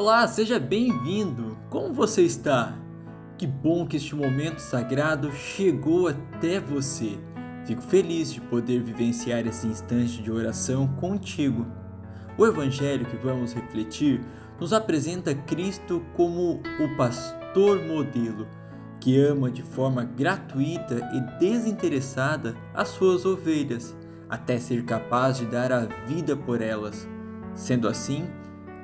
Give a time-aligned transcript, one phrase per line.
[0.00, 1.58] Olá, seja bem-vindo!
[1.68, 2.72] Como você está?
[3.36, 7.18] Que bom que este momento sagrado chegou até você.
[7.66, 11.66] Fico feliz de poder vivenciar esse instante de oração contigo.
[12.38, 14.20] O Evangelho que vamos refletir
[14.60, 18.46] nos apresenta Cristo como o pastor modelo,
[19.00, 23.96] que ama de forma gratuita e desinteressada as suas ovelhas,
[24.30, 27.08] até ser capaz de dar a vida por elas.
[27.56, 28.28] Sendo assim,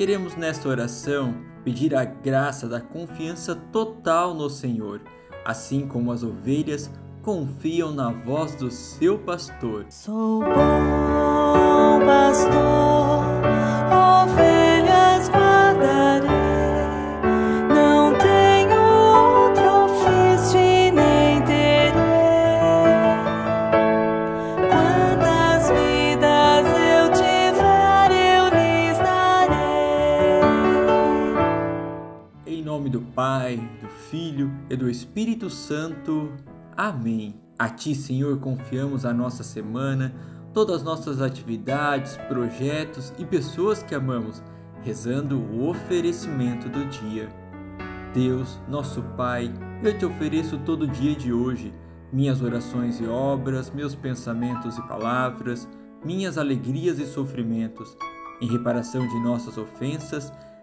[0.00, 5.02] queremos nesta oração pedir a graça da confiança total no Senhor,
[5.44, 9.84] assim como as ovelhas confiam na voz do seu pastor.
[9.90, 12.99] Sou bom pastor,
[33.20, 36.32] Pai, do Filho e do Espírito Santo.
[36.74, 37.38] Amém.
[37.58, 40.14] A Ti, Senhor, confiamos a nossa semana,
[40.54, 44.42] todas as nossas atividades, projetos e pessoas que amamos,
[44.82, 47.28] rezando o oferecimento do dia.
[48.14, 51.74] Deus, nosso Pai, eu te ofereço todo o dia de hoje,
[52.10, 55.68] minhas orações e obras, meus pensamentos e palavras,
[56.02, 57.94] minhas alegrias e sofrimentos,
[58.40, 60.32] em reparação de nossas ofensas,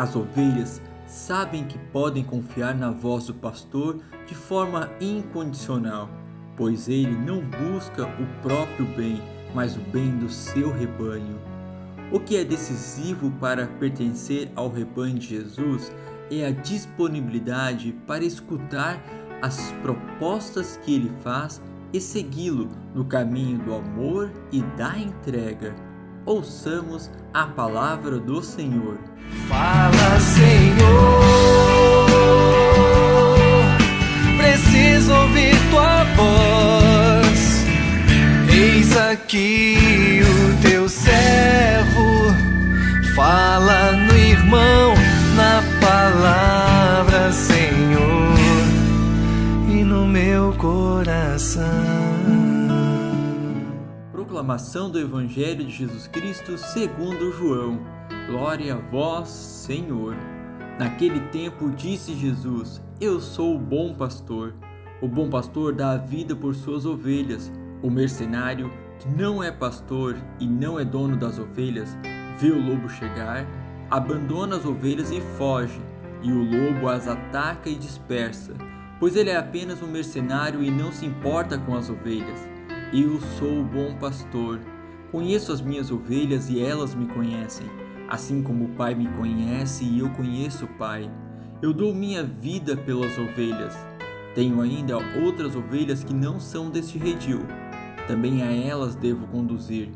[0.00, 6.08] As ovelhas sabem que podem confiar na voz do pastor de forma incondicional,
[6.56, 9.20] pois ele não busca o próprio bem,
[9.54, 11.38] mas o bem do seu rebanho.
[12.10, 15.92] O que é decisivo para pertencer ao rebanho de Jesus
[16.30, 18.98] é a disponibilidade para escutar
[19.42, 21.60] as propostas que ele faz
[21.92, 25.89] e segui-lo no caminho do amor e da entrega.
[26.26, 28.98] Ouçamos a palavra do Senhor.
[29.48, 31.20] Fala, Senhor.
[34.36, 37.64] Preciso ouvir tua voz.
[38.52, 39.99] Eis aqui
[54.30, 57.80] Proclamação do Evangelho de Jesus Cristo segundo João.
[58.28, 60.14] Glória a vós, Senhor.
[60.78, 64.54] Naquele tempo disse Jesus: Eu sou o bom pastor.
[65.02, 67.50] O bom pastor dá a vida por suas ovelhas.
[67.82, 71.98] O mercenário, que não é pastor e não é dono das ovelhas,
[72.38, 73.44] vê o lobo chegar,
[73.90, 75.82] abandona as ovelhas e foge,
[76.22, 78.54] e o lobo as ataca e dispersa,
[79.00, 82.59] pois ele é apenas um mercenário e não se importa com as ovelhas.
[82.92, 84.58] Eu sou o bom pastor.
[85.12, 87.64] Conheço as minhas ovelhas e elas me conhecem,
[88.08, 91.08] assim como o Pai me conhece e eu conheço o Pai.
[91.62, 93.78] Eu dou minha vida pelas ovelhas.
[94.34, 97.46] Tenho ainda outras ovelhas que não são deste redil.
[98.08, 99.90] Também a elas devo conduzir.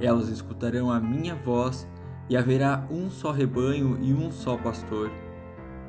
[0.00, 1.88] Elas escutarão a minha voz
[2.28, 5.12] e haverá um só rebanho e um só pastor.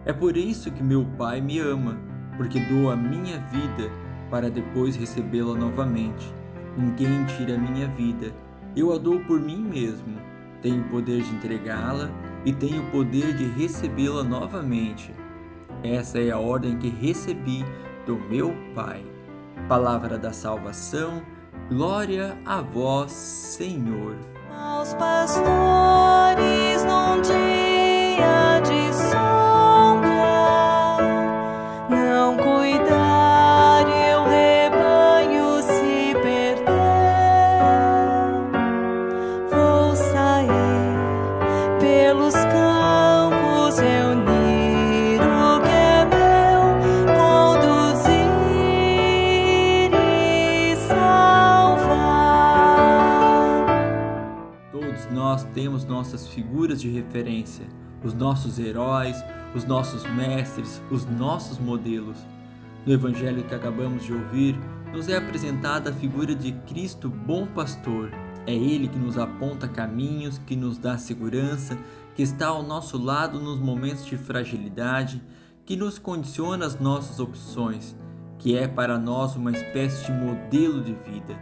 [0.06, 1.98] É por isso que meu Pai me ama,
[2.38, 3.90] porque dou a minha vida
[4.30, 6.43] para depois recebê-la novamente.
[6.78, 8.34] Ninguém tira a minha vida,
[8.76, 10.18] eu a dou por mim mesmo.
[10.62, 12.10] Tenho o poder de entregá-la
[12.46, 15.14] e tenho o poder de recebê-la novamente.
[15.84, 17.64] Essa é a ordem que recebi
[18.06, 19.06] do meu Pai.
[19.68, 21.22] Palavra da salvação,
[21.70, 24.16] glória a vós, Senhor.
[24.52, 27.53] Aos pastores num dia
[55.34, 57.66] nós temos nossas figuras de referência,
[58.04, 59.18] os nossos heróis,
[59.56, 62.20] os nossos mestres, os nossos modelos.
[62.86, 64.56] No evangelho que acabamos de ouvir,
[64.94, 68.12] nos é apresentada a figura de Cristo bom pastor,
[68.46, 71.80] É Ele que nos aponta caminhos, que nos dá segurança,
[72.14, 75.20] que está ao nosso lado nos momentos de fragilidade,
[75.66, 77.96] que nos condiciona as nossas opções,
[78.38, 81.36] que é para nós uma espécie de modelo de vida.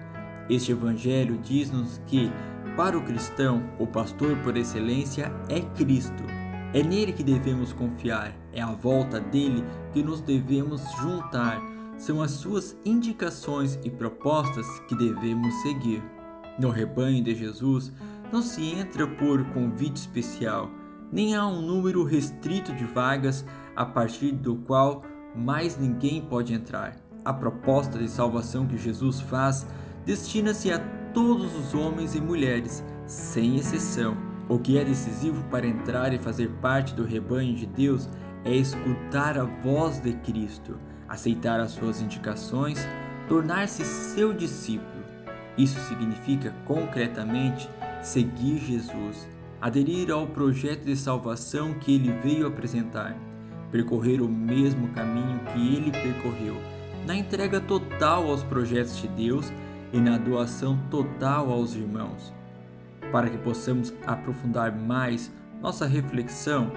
[0.50, 2.32] Este Evangelho diz-nos que,
[2.82, 6.24] para o cristão, o pastor por excelência é Cristo.
[6.74, 9.64] É nele que devemos confiar, é à volta dele
[9.94, 11.62] que nos devemos juntar,
[12.00, 16.02] são as suas indicações e propostas que devemos seguir.
[16.58, 17.94] No rebanho de Jesus,
[18.34, 20.68] não se entra por convite especial,
[21.12, 23.46] nem há um número restrito de vagas
[23.76, 25.04] a partir do qual
[25.36, 26.98] mais ninguém pode entrar.
[27.24, 29.68] A proposta de salvação que Jesus faz
[30.04, 30.80] destina-se a
[31.14, 34.18] todos os homens e mulheres, sem exceção.
[34.48, 38.10] O que é decisivo para entrar e fazer parte do rebanho de Deus
[38.44, 40.78] é escutar a voz de Cristo,
[41.08, 42.86] aceitar as suas indicações,
[43.28, 45.04] tornar-se seu discípulo.
[45.58, 47.70] Isso significa concretamente
[48.02, 49.28] seguir Jesus,
[49.62, 53.16] aderir ao projeto de salvação que ele veio apresentar,
[53.72, 56.56] percorrer o mesmo caminho que ele percorreu,
[57.06, 59.52] na entrega total aos projetos de Deus
[59.94, 62.34] e na doação total aos irmãos.
[63.12, 66.72] Para que possamos aprofundar mais nossa reflexão,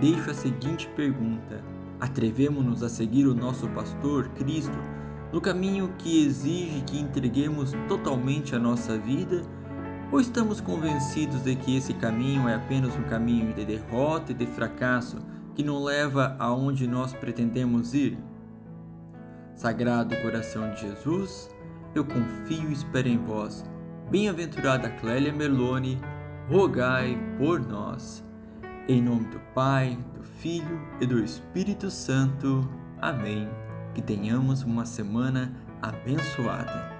[0.00, 1.62] deixo a seguinte pergunta:
[2.00, 4.76] Atrevemos-nos a seguir o nosso pastor Cristo
[5.32, 9.42] no caminho que exige que entreguemos totalmente a nossa vida?
[10.12, 14.46] Ou estamos convencidos de que esse caminho é apenas um caminho de derrota e de
[14.46, 15.16] fracasso
[15.54, 18.18] que não leva aonde nós pretendemos ir?
[19.54, 21.48] Sagrado coração de Jesus,
[21.94, 23.64] eu confio e espero em vós.
[24.10, 26.00] Bem-aventurada Clélia Merlone,
[26.48, 28.24] rogai por nós.
[28.88, 32.68] Em nome do Pai, do Filho e do Espírito Santo.
[33.00, 33.48] Amém.
[33.94, 36.90] Que tenhamos uma semana abençoada.